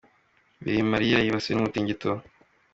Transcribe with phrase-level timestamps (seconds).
[0.63, 2.09] Birimaniya yibasiwe n’umutingito